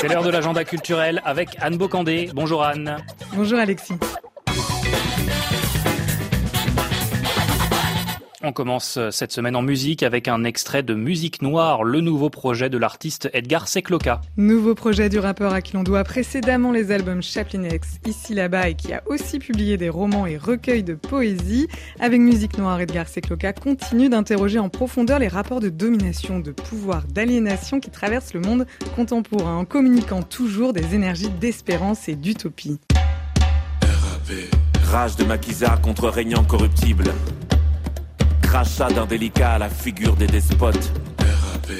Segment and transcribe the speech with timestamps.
[0.00, 2.30] C'est l'heure de l'agenda culturel avec Anne Bocandé.
[2.32, 2.96] Bonjour Anne.
[3.34, 3.98] Bonjour Alexis.
[8.42, 12.70] On commence cette semaine en musique avec un extrait de Musique Noire, le nouveau projet
[12.70, 14.22] de l'artiste Edgar Secloca.
[14.38, 18.70] Nouveau projet du rappeur à qui l'on doit précédemment les albums Chaplin X, Ici là-bas
[18.70, 21.68] et qui a aussi publié des romans et recueils de poésie.
[22.00, 27.02] Avec Musique Noire, Edgar Secloca continue d'interroger en profondeur les rapports de domination, de pouvoir,
[27.08, 28.66] d'aliénation qui traversent le monde
[28.96, 32.80] contemporain en communiquant toujours des énergies d'espérance et d'utopie.
[34.84, 37.12] Rage de maquisard contre régnant corruptible
[38.50, 40.90] crachat d'indélicat à la figure des despotes.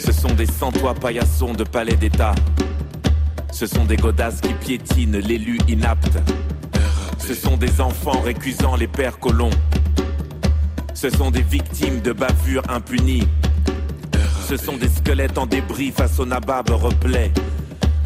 [0.00, 2.34] Ce sont des sans-toits paillassons de palais d'État.
[3.52, 6.18] Ce sont des godasses qui piétinent l'élu inapte.
[7.20, 9.50] Ce sont des enfants récusant les pères colons.
[10.92, 13.28] Ce sont des victimes de bavures impunies.
[14.48, 17.30] Ce sont des squelettes en débris face au nabab replay.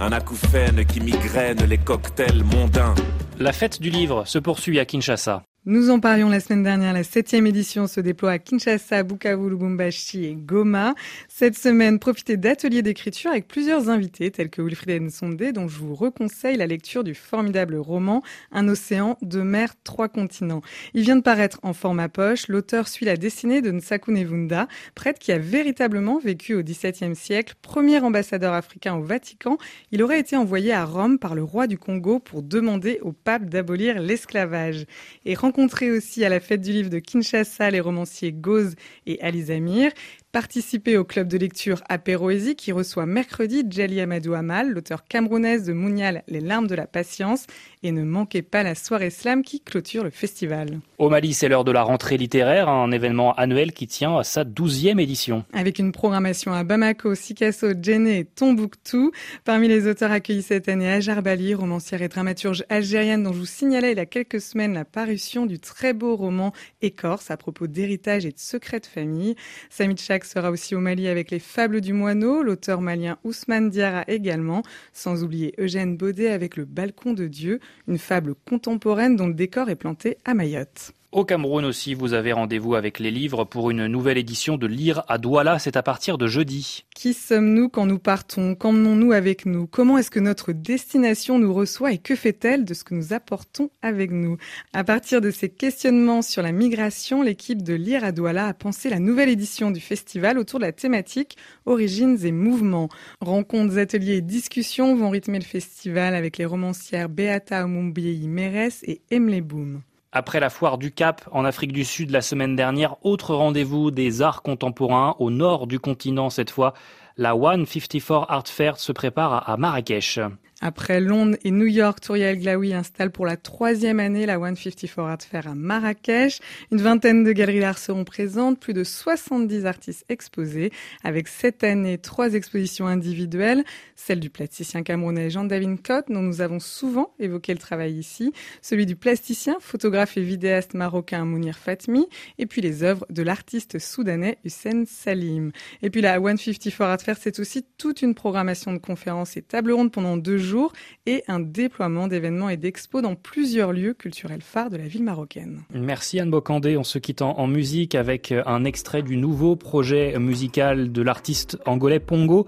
[0.00, 2.96] Un acouphène qui migraine les cocktails mondains.
[3.38, 5.47] La fête du livre se poursuit à Kinshasa.
[5.70, 6.94] Nous en parlions la semaine dernière.
[6.94, 10.94] La septième édition se déploie à Kinshasa, Bukavu, Lubumbashi et Goma.
[11.28, 15.94] Cette semaine, profitez d'ateliers d'écriture avec plusieurs invités tels que Wilfried Nsonde, dont je vous
[15.94, 20.62] reconseille la lecture du formidable roman Un océan, de mer, trois continents.
[20.94, 22.48] Il vient de paraître en format poche.
[22.48, 27.56] L'auteur suit la destinée de Nsaku Nevunda, prêtre qui a véritablement vécu au XVIIe siècle,
[27.60, 29.58] premier ambassadeur africain au Vatican.
[29.92, 33.50] Il aurait été envoyé à Rome par le roi du Congo pour demander au pape
[33.50, 34.86] d'abolir l'esclavage.
[35.26, 39.90] Et rencontrer aussi à la fête du livre de Kinshasa les romanciers Gauze et Alizamir.
[40.38, 45.72] Participer au club de lecture Apéroésie qui reçoit mercredi Djali Amadou Amal, l'auteur camerounaise de
[45.72, 47.48] Mounial Les larmes de la patience.
[47.82, 50.78] Et ne manquez pas la soirée slam qui clôture le festival.
[50.98, 54.44] Au Mali, c'est l'heure de la rentrée littéraire, un événement annuel qui tient à sa
[54.44, 55.44] douzième édition.
[55.52, 59.10] Avec une programmation à Bamako, Sikasso, Djenné et Tombouctou.
[59.44, 63.46] Parmi les auteurs accueillis cette année, Ajar Bali, romancière et dramaturge algérienne dont je vous
[63.46, 67.66] signalais il y a quelques semaines la parution du très beau roman Écorce à propos
[67.66, 69.34] d'héritage et de secrets de famille.
[69.70, 69.96] Samit
[70.28, 74.62] sera aussi au Mali avec les Fables du Moineau, l'auteur malien Ousmane Diarra également,
[74.92, 79.70] sans oublier Eugène Baudet avec Le Balcon de Dieu, une fable contemporaine dont le décor
[79.70, 80.92] est planté à Mayotte.
[81.10, 85.04] Au Cameroun aussi, vous avez rendez-vous avec les livres pour une nouvelle édition de Lire
[85.08, 85.58] à Douala.
[85.58, 86.84] C'est à partir de jeudi.
[86.94, 88.54] Qui sommes-nous quand nous partons?
[88.54, 89.66] Qu'emmenons-nous avec nous?
[89.66, 93.70] Comment est-ce que notre destination nous reçoit et que fait-elle de ce que nous apportons
[93.80, 94.36] avec nous?
[94.74, 98.90] À partir de ces questionnements sur la migration, l'équipe de Lire à Douala a pensé
[98.90, 102.90] la nouvelle édition du festival autour de la thématique Origines et mouvements.
[103.22, 109.00] Rencontres, ateliers et discussions vont rythmer le festival avec les romancières Beata Omumbiei Meres et
[109.10, 109.80] Emily Boom.
[110.10, 114.22] Après la foire du Cap en Afrique du Sud la semaine dernière, autre rendez-vous des
[114.22, 116.72] arts contemporains au nord du continent cette fois.
[117.20, 120.20] La 154 Art Fair se prépare à Marrakech.
[120.60, 125.18] Après Londres et New York, Touriel Glaoui installe pour la troisième année la 154 Art
[125.20, 126.40] Fair à Marrakech.
[126.72, 130.72] Une vingtaine de galeries d'art seront présentes, plus de 70 artistes exposés,
[131.04, 133.62] avec cette année trois expositions individuelles,
[133.94, 138.84] celle du plasticien camerounais Jean-David Cott, dont nous avons souvent évoqué le travail ici, celui
[138.84, 142.08] du plasticien, photographe et vidéaste marocain Mounir Fatmi,
[142.38, 145.52] et puis les œuvres de l'artiste soudanais Hussein Salim.
[145.82, 149.72] Et puis la 154 Art Fair, c'est aussi toute une programmation de conférences et tables
[149.72, 150.72] rondes pendant deux jours
[151.06, 155.62] et un déploiement d'événements et d'expos dans plusieurs lieux culturels phares de la ville marocaine.
[155.72, 156.76] Merci Anne Bocandé.
[156.76, 162.00] On se quitte en, musique avec un extrait du nouveau projet musical de l'artiste angolais
[162.00, 162.46] Pongo.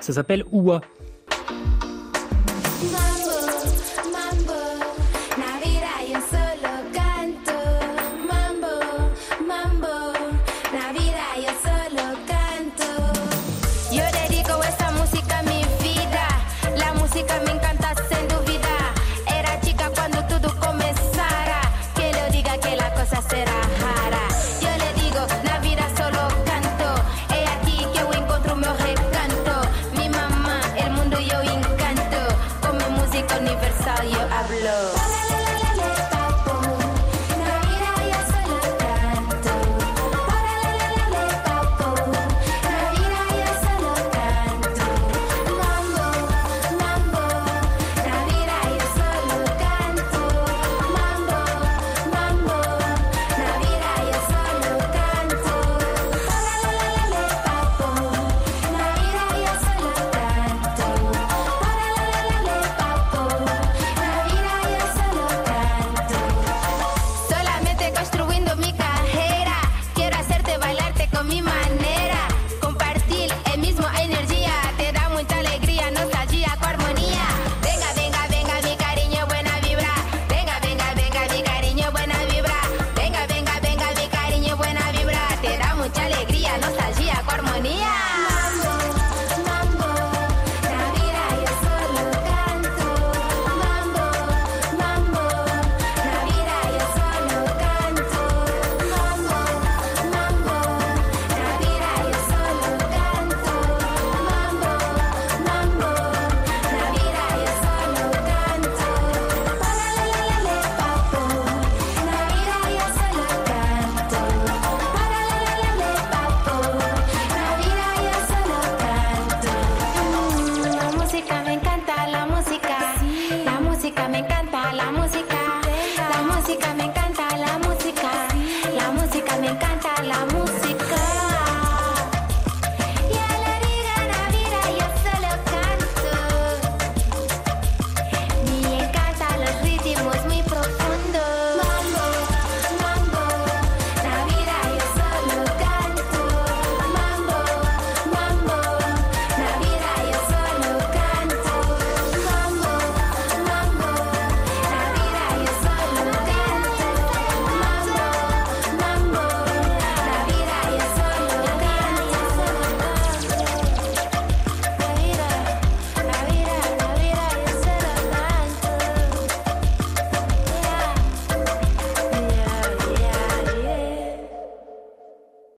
[0.00, 0.80] Ça s'appelle Oua.